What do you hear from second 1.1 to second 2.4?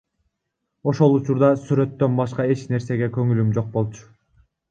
учурда сүрөттөн